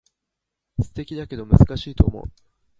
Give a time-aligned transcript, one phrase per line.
[0.81, 2.23] 素敵だけど難しいと思う